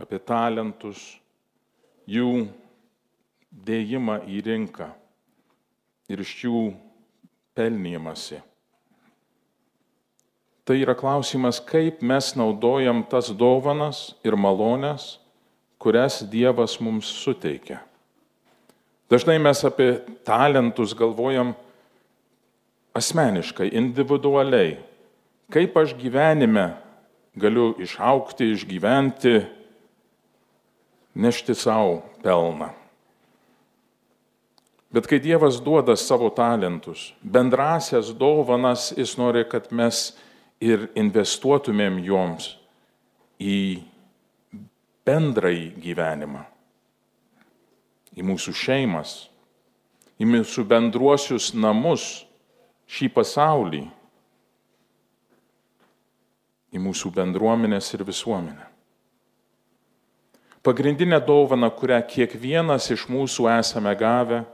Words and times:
apie 0.00 0.18
talentus, 0.18 1.14
jų 2.10 2.46
dėjimą 3.64 4.20
į 4.26 4.42
rinką 4.48 4.88
ir 6.10 6.20
iš 6.24 6.34
jų 6.44 6.64
pelnymasi. 7.54 8.40
Tai 10.64 10.76
yra 10.80 10.94
klausimas, 10.96 11.60
kaip 11.60 12.00
mes 12.00 12.32
naudojam 12.38 13.02
tas 13.04 13.28
dovanas 13.36 14.14
ir 14.24 14.36
malonės, 14.36 15.18
kurias 15.76 16.22
Dievas 16.24 16.78
mums 16.80 17.10
suteikia. 17.20 17.82
Dažnai 19.12 19.36
mes 19.36 19.60
apie 19.68 19.98
talentus 20.24 20.94
galvojam 20.96 21.52
asmeniškai, 22.96 23.68
individualiai. 23.76 24.78
Kaip 25.52 25.76
aš 25.76 25.92
gyvenime 26.00 26.70
galiu 27.36 27.74
išaukti, 27.84 28.48
išgyventi, 28.54 29.42
nešti 31.14 31.54
savo 31.54 32.02
pelną. 32.22 32.70
Bet 34.94 35.08
kai 35.10 35.18
Dievas 35.18 35.58
duoda 35.62 35.96
savo 35.98 36.28
talentus, 36.30 37.12
bendrasias 37.22 38.12
dovanas, 38.14 38.92
jis 38.94 39.16
nori, 39.18 39.42
kad 39.50 39.66
mes 39.74 40.12
ir 40.62 40.86
investuotumėm 40.94 41.98
joms 42.06 42.52
į 43.42 43.82
bendrąjį 45.04 45.66
gyvenimą, 45.82 46.44
į 48.14 48.22
mūsų 48.22 48.54
šeimas, 48.54 49.16
į 50.22 50.28
mūsų 50.30 50.62
bendruosius 50.70 51.50
namus, 51.58 52.22
šį 52.86 53.10
pasaulį, 53.16 53.82
į 56.70 56.82
mūsų 56.86 57.10
bendruomenės 57.18 57.90
ir 57.98 58.06
visuomenę. 58.06 58.73
Pagrindinė 60.64 61.18
dovana, 61.20 61.68
kurią 61.68 61.98
kiekvienas 62.08 62.88
iš 62.94 63.04
mūsų 63.12 63.50
esame 63.58 63.92
gavę, 64.00 64.44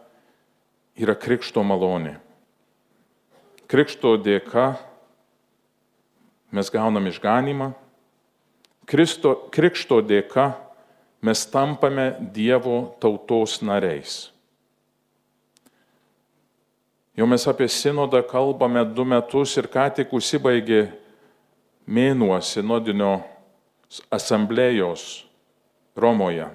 yra 0.98 1.14
krikšto 1.14 1.62
malonė. 1.62 2.16
Krikšto 3.70 4.16
dėka 4.18 4.72
mes 6.50 6.72
gaunam 6.74 7.06
išganimą, 7.06 7.70
Kristo, 8.90 9.36
krikšto 9.54 10.00
dėka 10.02 10.48
mes 11.22 11.44
tampame 11.46 12.08
Dievo 12.34 12.96
tautos 12.98 13.60
nariais. 13.62 14.32
Jau 17.14 17.28
mes 17.30 17.46
apie 17.46 17.68
sinodą 17.70 18.24
kalbame 18.26 18.82
du 18.82 19.06
metus 19.06 19.54
ir 19.62 19.70
ką 19.70 19.86
tik 19.94 20.10
užsibaigė 20.10 20.88
mėnuo 21.86 22.34
sinodinio 22.42 23.20
asamblėjos 24.10 25.29
Romoje. 26.00 26.48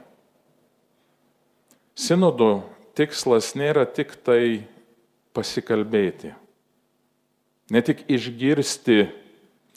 Sinodo 1.96 2.66
tikslas 2.98 3.54
nėra 3.56 3.86
tik 3.88 4.18
tai 4.26 4.66
pasikalbėti, 5.36 6.34
ne 7.72 7.82
tik 7.86 8.04
išgirsti, 8.12 9.06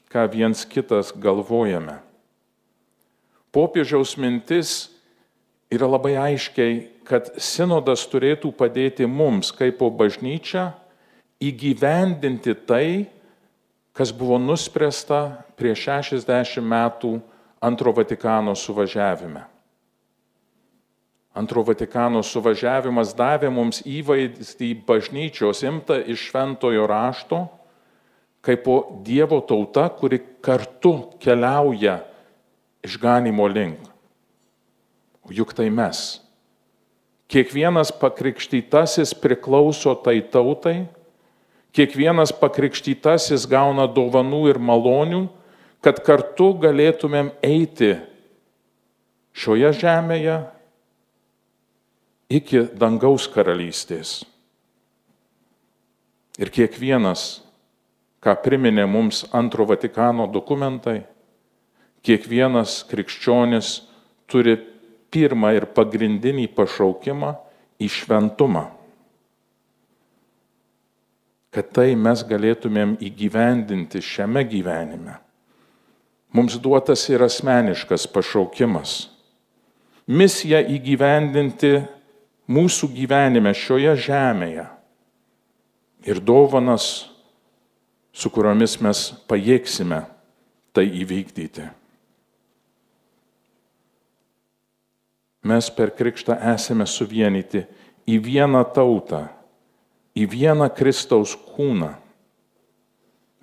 ką 0.08 0.24
viens 0.33 0.64
kitas 0.64 1.12
galvojame. 1.12 1.98
Popiežiaus 3.52 4.16
mintis 4.20 4.89
yra 5.72 5.89
labai 5.89 6.14
aiškiai, 6.20 6.80
kad 7.08 7.30
sinodas 7.41 8.05
turėtų 8.08 8.52
padėti 8.56 9.08
mums, 9.08 9.52
kaip 9.52 9.78
po 9.80 9.89
bažnyčia, 9.92 10.72
įgyvendinti 11.41 12.55
tai, 12.69 13.08
kas 13.96 14.12
buvo 14.14 14.39
nuspręsta 14.42 15.44
prieš 15.58 15.86
60 15.89 16.62
metų 16.62 17.19
antro 17.61 17.92
Vatikano 17.92 18.55
suvažiavime. 18.55 19.42
Antro 21.39 21.62
Vatikano 21.62 22.19
suvažiavimas 22.27 23.12
davė 23.14 23.50
mums 23.55 23.78
įvaizdį 23.86 24.72
bažnyčios 24.89 25.62
imta 25.62 26.00
iš 26.03 26.24
šventojo 26.33 26.86
rašto, 26.90 27.45
kaip 28.42 28.64
po 28.64 28.79
Dievo 29.07 29.39
tauta, 29.46 29.86
kuri 29.92 30.18
kartu 30.42 31.12
keliauja 31.23 32.01
išganimo 32.83 33.46
link. 33.46 33.79
O 35.23 35.30
juk 35.35 35.55
tai 35.55 35.68
mes. 35.70 36.18
Kiekvienas 37.29 37.92
pakrikštytasis 38.01 39.12
priklauso 39.20 39.92
tai 40.01 40.18
tautai, 40.24 40.89
kiekvienas 41.77 42.33
pakrikštytasis 42.35 43.45
gauna 43.46 43.86
dovanų 43.86 44.46
ir 44.51 44.58
malonių, 44.58 45.27
kad 45.85 46.01
kartu 46.02 46.55
galėtumėm 46.58 47.30
eiti 47.45 47.98
šioje 49.39 49.77
žemėje 49.85 50.39
iki 52.28 52.66
dangaus 52.77 53.27
karalystės. 53.33 54.22
Ir 56.39 56.52
kiekvienas, 56.55 57.40
ką 58.22 58.36
priminė 58.44 58.84
mums 58.86 59.24
antro 59.34 59.66
Vatikano 59.66 60.28
dokumentai, 60.30 61.00
kiekvienas 62.06 62.84
krikščionis 62.88 63.72
turi 64.30 64.58
pirmą 65.11 65.55
ir 65.56 65.67
pagrindinį 65.74 66.46
pašaukimą 66.55 67.33
į 67.80 67.88
šventumą. 67.90 68.68
Kad 71.48 71.72
tai 71.74 71.94
mes 71.96 72.22
galėtumėm 72.28 72.98
įgyvendinti 73.02 74.02
šiame 74.05 74.44
gyvenime. 74.46 75.17
Mums 76.36 76.58
duotas 76.61 77.06
ir 77.08 77.24
asmeniškas 77.24 78.05
pašaukimas. 78.12 79.08
Misija 80.06 80.61
įgyvendinti 80.61 81.72
mūsų 82.48 82.91
gyvenime 82.97 83.53
šioje 83.55 83.95
žemėje 84.09 84.67
ir 86.09 86.20
dovanas, 86.25 87.09
su 88.13 88.31
kuriomis 88.33 88.79
mes 88.83 89.03
pajėgsime 89.31 90.01
tai 90.75 90.86
įvykdyti. 91.03 91.69
Mes 95.48 95.69
per 95.73 95.92
krikštą 95.95 96.35
esame 96.53 96.86
suvienyti 96.89 97.63
į 98.09 98.19
vieną 98.25 98.65
tautą, 98.75 99.29
į 100.19 100.27
vieną 100.29 100.67
Kristaus 100.75 101.36
kūną. 101.55 101.92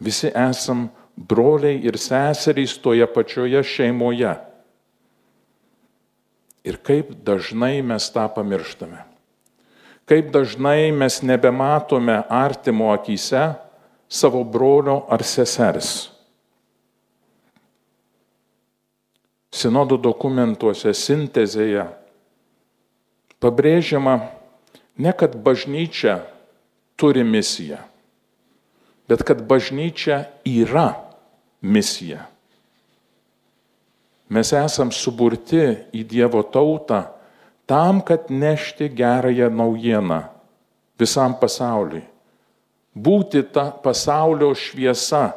Visi 0.04 0.28
esam 0.28 0.90
broliai 1.16 1.80
ir 1.88 1.98
seserys 1.98 2.76
toje 2.84 3.08
pačioje 3.08 3.64
šeimoje. 3.64 4.34
Ir 6.66 6.80
kaip 6.82 7.12
dažnai 7.26 7.84
mes 7.86 8.08
tą 8.10 8.26
pamirštame. 8.34 9.04
Kaip 10.10 10.32
dažnai 10.34 10.92
mes 10.92 11.22
nebematome 11.22 12.24
artimo 12.30 12.92
akise 12.94 13.54
savo 14.10 14.44
brolio 14.44 15.06
ar 15.10 15.24
sesers. 15.26 16.10
Sinodo 19.56 19.98
dokumentuose, 19.98 20.92
sintezėje 20.92 21.86
pabrėžiama 23.40 24.18
ne 24.98 25.14
kad 25.16 25.38
bažnyčia 25.46 26.20
turi 27.00 27.24
misiją, 27.24 27.80
bet 29.08 29.24
kad 29.24 29.44
bažnyčia 29.48 30.26
yra 30.44 30.90
misija. 31.62 32.26
Mes 34.30 34.50
esam 34.58 34.90
suburti 34.90 35.62
į 35.94 36.02
Dievo 36.10 36.42
tautą 36.50 37.04
tam, 37.70 38.02
kad 38.02 38.30
nešti 38.30 38.90
gerąją 38.90 39.52
naujieną 39.54 40.24
visam 41.00 41.36
pasauliui. 41.38 42.04
Būti 42.96 43.44
ta 43.52 43.70
pasaulio 43.84 44.54
šviesa, 44.56 45.34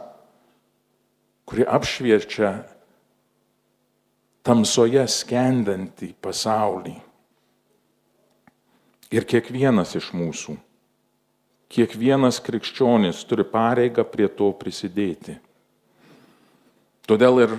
kuri 1.49 1.67
apšviečia 1.67 2.53
tamsoje 4.47 5.03
skendantį 5.11 6.13
pasaulį. 6.23 6.95
Ir 9.13 9.25
kiekvienas 9.29 9.97
iš 9.99 10.13
mūsų, 10.17 10.55
kiekvienas 11.73 12.39
krikščionis 12.45 13.25
turi 13.29 13.45
pareigą 13.49 14.05
prie 14.09 14.29
to 14.29 14.53
prisidėti. 14.57 15.39
Todėl 17.09 17.43
ir 17.43 17.57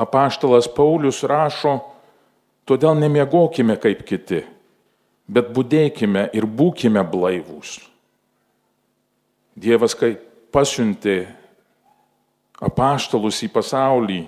apaštalas 0.00 0.68
Paulius 0.72 1.22
rašo, 1.28 1.78
todėl 2.68 2.96
nemiegokime 3.00 3.76
kaip 3.80 4.02
kiti, 4.08 4.42
bet 5.28 5.52
būdėkime 5.54 6.28
ir 6.36 6.46
būkime 6.46 7.02
blaivūs. 7.12 7.78
Dievas, 9.60 9.94
kai 9.98 10.14
pasiuntė 10.54 11.24
apaštalus 12.60 13.42
į 13.44 13.50
pasaulį, 13.52 14.20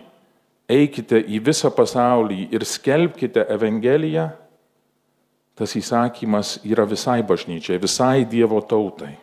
eikite 0.72 1.20
į 1.20 1.40
visą 1.44 1.70
pasaulį 1.74 2.48
ir 2.52 2.64
skelbkite 2.68 3.44
Evangeliją, 3.54 4.30
tas 5.58 5.74
įsakymas 5.76 6.56
yra 6.64 6.86
visai 6.88 7.20
bažnyčiai, 7.26 7.80
visai 7.80 8.24
Dievo 8.28 8.60
tautai. 8.64 9.14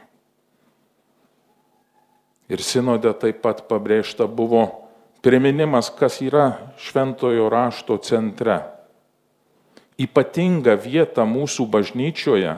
Ir 2.50 2.62
sinode 2.66 3.12
taip 3.22 3.44
pat 3.44 3.62
pabrėžta 3.69 4.25
buvo 4.25 4.88
priminimas, 5.21 5.89
kas 5.89 6.21
yra 6.21 6.57
šventojo 6.80 7.50
rašto 7.50 7.98
centre. 7.98 8.60
Ypatinga 10.00 10.77
vieta 10.80 11.25
mūsų 11.27 11.66
bažnyčioje 11.68 12.56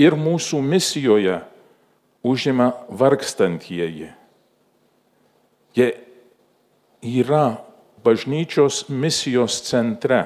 ir 0.00 0.16
mūsų 0.16 0.62
misijoje 0.64 1.40
užima 2.24 2.72
vargstantieji. 2.88 4.08
Jie 5.76 5.88
yra 7.04 7.60
bažnyčios 8.04 8.88
misijos 8.88 9.60
centre. 9.68 10.24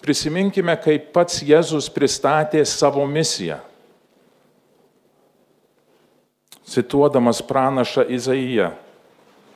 Prisiminkime, 0.00 0.72
kaip 0.80 1.10
pats 1.12 1.42
Jėzus 1.44 1.90
pristatė 1.92 2.64
savo 2.64 3.04
misiją. 3.04 3.58
Cituodamas 6.70 7.42
pranašą 7.44 8.06
Izaiją, 8.08 8.70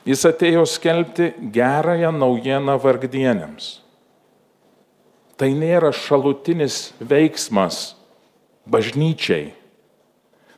Jis 0.05 0.21
atėjo 0.29 0.65
skelbti 0.69 1.31
gerąją 1.53 2.11
naujieną 2.13 2.77
vargdienėms. 2.81 3.69
Tai 5.35 5.49
nėra 5.57 5.89
šalutinis 5.91 6.93
veiksmas 7.01 7.95
bažnyčiai. 8.69 9.49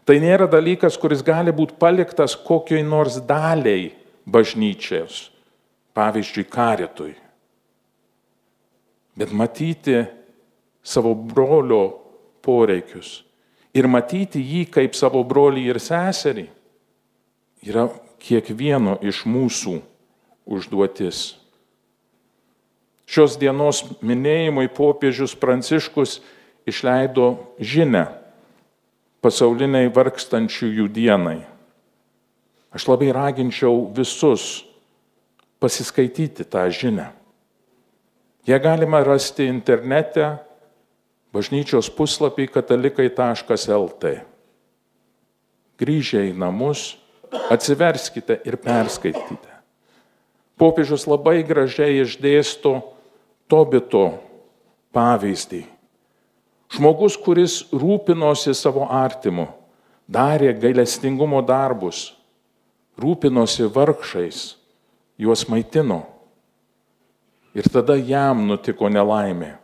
Tai 0.07 0.17
nėra 0.23 0.47
dalykas, 0.51 0.95
kuris 0.99 1.23
gali 1.25 1.51
būti 1.55 1.75
paliktas 1.79 2.35
kokiai 2.35 2.83
nors 2.83 3.17
daliai 3.27 3.89
bažnyčios, 4.27 5.29
pavyzdžiui, 5.95 6.45
karitui. 6.51 7.15
Bet 9.17 9.33
matyti 9.35 10.03
savo 10.83 11.15
brolio 11.15 11.88
poreikius 12.45 13.23
ir 13.75 13.88
matyti 13.91 14.39
jį 14.39 14.67
kaip 14.71 14.95
savo 14.95 15.23
brolį 15.27 15.65
ir 15.71 15.79
seserį 15.83 16.45
yra 17.67 17.88
kiekvieno 18.21 18.97
iš 19.01 19.23
mūsų 19.29 19.79
užduotis. 20.47 21.35
Šios 23.07 23.37
dienos 23.39 23.83
minėjimui 24.03 24.67
popiežius 24.73 25.35
Pranciškus 25.39 26.19
išleido 26.67 27.37
žinę 27.59 28.07
pasauliniai 29.23 29.89
vargstančiųjų 29.93 30.87
dienai. 30.93 31.39
Aš 32.75 32.85
labai 32.91 33.09
raginčiau 33.15 33.87
visus 33.95 34.65
pasiskaityti 35.63 36.45
tą 36.45 36.67
žinę. 36.69 37.09
Jie 38.47 38.59
galima 38.63 39.01
rasti 39.03 39.47
internete, 39.49 40.37
bažnyčios 41.35 41.89
puslapį 41.91 42.47
katalikai.lt. 42.53 44.13
Grįžę 45.77 46.23
į 46.29 46.35
namus, 46.37 46.95
Atsiverskite 47.51 48.39
ir 48.47 48.57
perskaitykite. 48.62 49.53
Popiežius 50.57 51.06
labai 51.07 51.44
gražiai 51.45 52.01
išdėsto 52.01 52.79
Tobito 53.47 54.18
pavyzdį. 54.95 55.63
Žmogus, 56.74 57.15
kuris 57.24 57.62
rūpinosi 57.71 58.51
savo 58.57 58.88
artimu, 58.91 59.47
darė 60.09 60.51
gailestingumo 60.59 61.39
darbus, 61.45 62.09
rūpinosi 63.00 63.69
vargšais, 63.71 64.57
juos 65.21 65.45
maitino. 65.47 66.01
Ir 67.56 67.69
tada 67.71 67.95
jam 67.95 68.44
nutiko 68.50 68.89
nelaimė. 68.91 69.56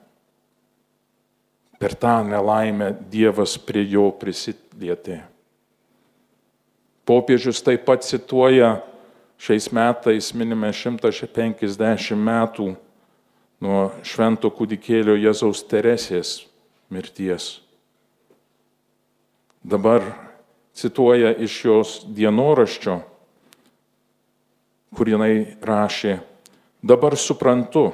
Per 1.78 1.98
tą 2.00 2.22
nelaimę 2.24 2.94
Dievas 3.12 3.58
prie 3.60 3.84
jo 3.92 4.08
prisilietė. 4.16 5.20
Popiežius 7.04 7.60
taip 7.64 7.84
pat 7.88 8.06
cituoja, 8.08 8.78
šiais 9.36 9.68
metais 9.76 10.32
minime 10.38 10.70
150 10.72 12.16
metų 12.16 12.70
nuo 13.64 13.82
švento 14.08 14.52
kūdikėlio 14.52 15.18
Jėzaus 15.20 15.66
Teresės 15.68 16.38
mirties. 16.94 17.58
Dabar 19.64 20.04
cituoja 20.76 21.34
iš 21.44 21.58
jos 21.66 21.92
dienoraščio, 22.16 22.98
kur 24.96 25.10
jinai 25.10 25.58
rašė, 25.64 26.18
dabar 26.84 27.16
suprantu, 27.20 27.90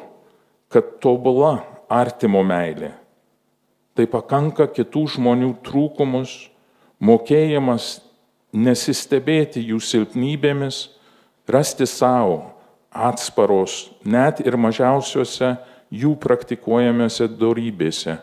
kad 0.69 0.97
tobula 1.01 1.59
artimo 1.89 2.41
meilė. 2.45 2.91
Tai 3.97 4.05
pakanka 4.09 4.69
kitų 4.69 5.05
žmonių 5.15 5.55
trūkumus, 5.65 6.35
mokėjimas 7.01 7.97
nesistebėti 8.53 9.61
jų 9.71 9.79
silpnybėmis, 9.83 10.87
rasti 11.49 11.85
savo 11.89 12.55
atsparos 12.89 13.89
net 14.05 14.41
ir 14.45 14.57
mažiausiuose 14.57 15.55
jų 15.93 16.15
praktikuojamėse 16.21 17.29
darybėse. 17.39 18.17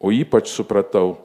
O 0.00 0.12
ypač 0.14 0.48
supratau, 0.50 1.18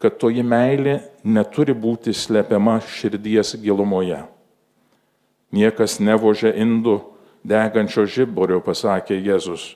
kad 0.00 0.18
toji 0.20 0.42
meilė 0.44 1.00
neturi 1.24 1.74
būti 1.76 2.12
slepiama 2.16 2.78
širdies 2.84 3.54
gilumoje. 3.60 4.20
Niekas 5.50 5.98
nevožia 6.00 6.52
indų 6.54 7.00
degančio 7.44 8.04
žiborio, 8.06 8.60
pasakė 8.62 9.16
Jėzus, 9.18 9.74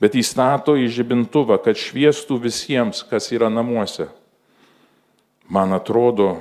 bet 0.00 0.14
įstato 0.14 0.76
į 0.76 0.86
žibintuvą, 0.92 1.58
kad 1.64 1.78
šviestų 1.78 2.38
visiems, 2.44 3.02
kas 3.08 3.30
yra 3.32 3.48
namuose. 3.50 4.08
Man 5.48 5.72
atrodo, 5.72 6.36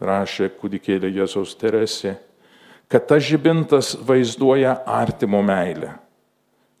rašė 0.00 0.50
kūdikėlė 0.58 1.10
Jėzaus 1.12 1.54
Teresė, 1.58 2.16
kad 2.88 3.08
tas 3.10 3.24
žibintas 3.24 3.92
vaizduoja 4.06 4.78
artimo 4.86 5.42
meilę, 5.44 5.92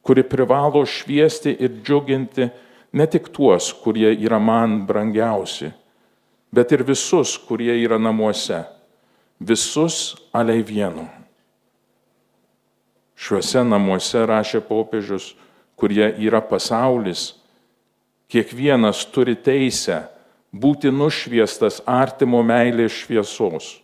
kuri 0.02 0.24
privalo 0.24 0.84
šviesti 0.86 1.52
ir 1.58 1.80
džiuginti 1.82 2.48
ne 2.92 3.06
tik 3.06 3.28
tuos, 3.34 3.72
kurie 3.82 4.14
yra 4.14 4.38
man 4.40 4.80
brangiausi, 4.88 5.72
bet 6.52 6.72
ir 6.72 6.84
visus, 6.86 7.36
kurie 7.36 7.74
yra 7.82 7.98
namuose, 8.00 8.62
visus 9.40 10.16
aliai 10.32 10.64
vienu. 10.64 11.04
Šiuose 13.18 13.64
namuose, 13.66 14.22
rašė 14.30 14.62
popiežius, 14.64 15.32
kurie 15.78 16.06
yra 16.22 16.40
pasaulis, 16.40 17.34
kiekvienas 18.30 19.02
turi 19.12 19.34
teisę 19.34 20.04
būti 20.52 20.92
nušviestas 20.92 21.82
artimo 21.86 22.42
meilės 22.42 23.04
šviesos. 23.04 23.78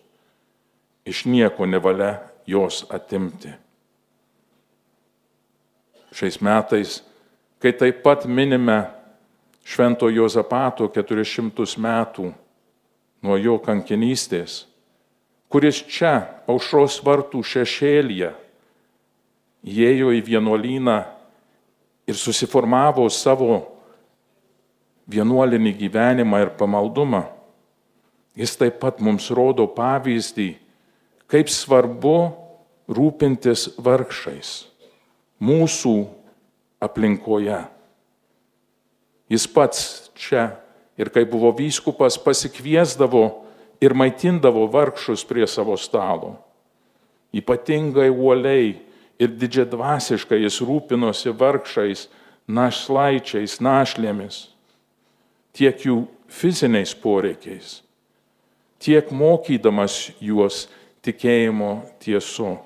Iš 1.04 1.24
nieko 1.28 1.66
nevalia 1.68 2.22
jos 2.48 2.84
atimti. 2.92 3.52
Šiais 6.14 6.38
metais, 6.40 7.02
kai 7.58 7.74
taip 7.74 8.02
pat 8.04 8.24
minime 8.30 8.84
Švento 9.64 10.10
Jozapato 10.12 10.86
400 10.92 11.80
metų 11.80 12.30
nuo 13.24 13.36
jo 13.40 13.56
kankinystės, 13.64 14.66
kuris 15.48 15.80
čia, 15.88 16.44
aušros 16.46 16.98
vartų 17.04 17.40
šešėlyje, 17.40 18.30
įėjo 19.64 20.12
į 20.12 20.20
vienuolyną 20.26 20.98
ir 22.04 22.18
susiformavo 22.20 23.08
savo 23.08 23.62
vienuolinį 25.10 25.74
gyvenimą 25.78 26.40
ir 26.44 26.52
pamaldumą, 26.58 27.24
jis 28.36 28.56
taip 28.58 28.80
pat 28.82 29.00
mums 29.04 29.28
rodo 29.34 29.66
pavyzdį, 29.70 30.54
kaip 31.30 31.50
svarbu 31.52 32.16
rūpintis 32.88 33.68
vargšais 33.80 34.64
mūsų 35.44 35.94
aplinkoje. 36.84 37.60
Jis 39.32 39.46
pats 39.48 39.80
čia 40.16 40.50
ir 41.00 41.10
kai 41.12 41.24
buvo 41.28 41.50
vyskupas 41.56 42.16
pasikviesdavo 42.20 43.24
ir 43.82 43.96
maitindavo 43.96 44.66
vargšus 44.70 45.24
prie 45.26 45.46
savo 45.48 45.76
stalo. 45.80 46.36
Ypatingai 47.34 48.12
uoliai 48.12 48.76
ir 49.18 49.32
didžiadvasiškai 49.40 50.44
jis 50.44 50.60
rūpinosi 50.62 51.32
vargšais, 51.34 52.06
našlaičiais, 52.46 53.58
našlėmis 53.64 54.53
tiek 55.54 55.86
jų 55.86 56.04
fiziniais 56.28 56.94
poreikiais, 56.98 57.78
tiek 58.82 59.10
mokydamas 59.14 60.10
juos 60.20 60.66
tikėjimo 61.04 61.84
tiesu. 62.02 62.56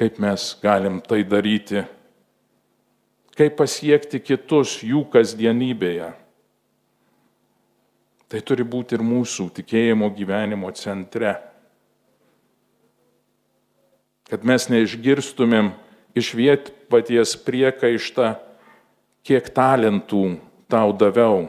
Kaip 0.00 0.16
mes 0.22 0.44
galim 0.62 1.00
tai 1.04 1.20
daryti? 1.28 1.82
Kaip 3.36 3.56
pasiekti 3.58 4.20
kitus 4.22 4.78
jų 4.84 5.02
kasdienybėje? 5.12 6.08
Tai 8.30 8.40
turi 8.46 8.64
būti 8.64 8.94
ir 8.96 9.02
mūsų 9.04 9.48
tikėjimo 9.58 10.08
gyvenimo 10.14 10.70
centre. 10.78 11.34
Kad 14.30 14.44
mes 14.46 14.68
neišgirstumėm 14.70 15.72
iš 16.14 16.30
vietpaties 16.38 17.34
priekaištą, 17.42 18.36
kiek 19.26 19.50
talentų 19.54 20.24
tau 20.70 20.92
daviau. 20.96 21.48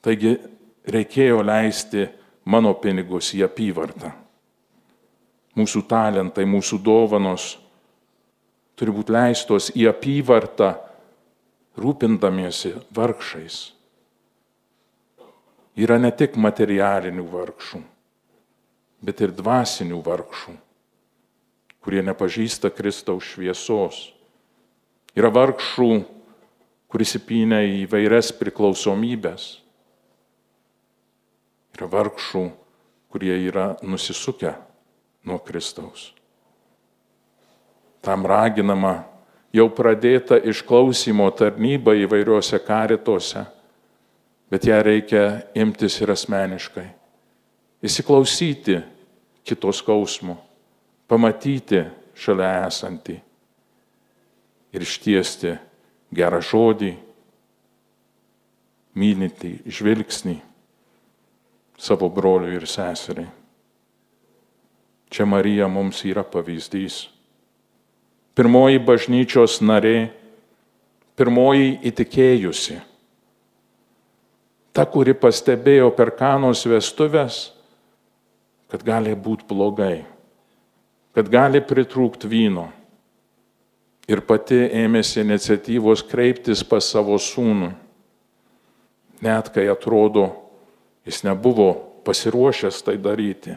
Taigi 0.00 0.36
reikėjo 0.88 1.42
leisti 1.44 2.08
mano 2.44 2.72
pinigus 2.74 3.34
į 3.36 3.44
apyvartą. 3.46 4.12
mūsų 5.60 5.82
talentai, 5.90 6.46
mūsų 6.46 6.78
dovanos 6.80 7.58
turi 8.78 8.94
būti 8.94 9.12
leistos 9.12 9.68
į 9.76 9.90
apyvartą, 9.90 10.70
rūpindamiesi 11.76 12.72
vargšais. 12.96 13.58
Yra 15.76 15.98
ne 16.00 16.10
tik 16.12 16.36
materialinių 16.40 17.24
vargšų, 17.30 17.80
bet 19.04 19.20
ir 19.20 19.34
dvasinių 19.36 20.00
vargšų, 20.04 20.54
kurie 21.84 22.02
nepažįsta 22.04 22.72
Kristaus 22.74 23.28
šviesos. 23.34 24.00
Yra 25.16 25.30
vargšų, 25.34 25.90
kuris 26.90 27.14
įpynė 27.20 27.60
į 27.78 27.84
vairias 27.90 28.32
priklausomybės. 28.34 29.46
Yra 31.76 31.86
vargšų, 31.90 32.42
kurie 33.10 33.36
yra 33.46 33.76
nusisukę 33.86 34.56
nuo 35.24 35.38
Kristaus. 35.46 36.10
Tam 38.02 38.26
raginama 38.26 39.04
jau 39.54 39.68
pradėta 39.70 40.40
išklausimo 40.50 41.28
tarnyba 41.36 41.94
įvairiuose 41.94 42.58
karituose, 42.64 43.44
bet 44.50 44.66
ją 44.66 44.82
reikia 44.82 45.24
imtis 45.54 46.00
ir 46.02 46.10
asmeniškai. 46.10 46.88
Įsiklausyti 47.86 48.80
kitos 49.46 49.80
skausmo, 49.80 50.36
pamatyti 51.08 51.84
šalia 52.18 52.66
esantį 52.66 53.16
ir 54.74 54.84
ištiesti 54.84 55.54
gerą 56.14 56.40
žodį, 56.42 56.94
mylinti 58.98 59.56
žvilgsnį 59.70 60.38
savo 61.80 62.10
broliui 62.12 62.58
ir 62.58 62.66
seseriai. 62.68 63.30
Čia 65.10 65.26
Marija 65.26 65.66
mums 65.66 66.04
yra 66.06 66.22
pavyzdys. 66.22 67.08
Pirmoji 68.38 68.78
bažnyčios 68.86 69.58
narė, 69.58 70.10
pirmoji 71.18 71.80
įtikėjusi. 71.90 72.76
Ta, 74.70 74.84
kuri 74.86 75.16
pastebėjo 75.18 75.90
per 75.96 76.12
kanos 76.14 76.62
vestuvės, 76.70 77.40
kad 78.70 78.84
gali 78.86 79.16
būti 79.18 79.48
blogai, 79.50 80.04
kad 81.16 81.26
gali 81.32 81.58
pritrūkti 81.58 82.30
vyno. 82.30 82.68
Ir 84.10 84.24
pati 84.26 84.58
ėmėsi 84.74 85.22
iniciatyvos 85.22 86.02
kreiptis 86.10 86.64
pas 86.66 86.82
savo 86.82 87.14
sūnų, 87.20 87.70
net 89.22 89.50
kai 89.54 89.68
atrodo, 89.70 90.26
jis 91.06 91.22
nebuvo 91.28 91.72
pasiruošęs 92.06 92.80
tai 92.82 92.96
daryti 92.98 93.54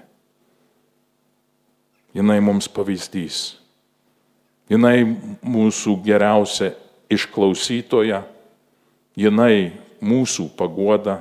jinai 2.13 2.39
mums 2.41 2.69
pavyzdys. 2.69 3.57
Jinai 4.69 5.03
mūsų 5.43 5.98
geriausia 6.05 6.72
išklausytoja, 7.12 8.24
jinai 9.19 9.74
mūsų 10.03 10.48
pagoda, 10.57 11.19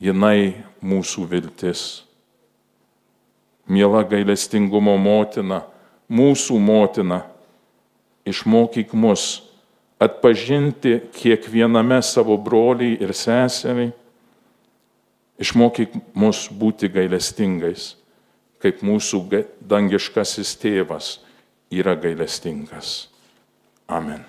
jinai 0.00 0.62
mūsų 0.84 1.26
viltis. 1.32 2.04
Miela 3.66 4.04
gailestingumo 4.06 4.94
motina, 5.00 5.62
mūsų 6.12 6.60
motina, 6.60 7.22
išmokyk 8.26 8.94
mus 8.94 9.42
atpažinti 10.02 10.98
kiekviename 11.14 12.00
savo 12.02 12.36
broliai 12.36 12.96
ir 13.00 13.14
seseriai, 13.16 13.92
išmokyk 15.40 15.94
mus 16.14 16.46
būti 16.52 16.90
gailestingais 16.92 17.94
kaip 18.64 18.80
mūsų 18.80 19.20
dangiškasis 19.68 20.54
tėvas 20.62 21.18
yra 21.68 21.92
gailestingas. 22.00 23.10
Amen. 23.92 24.24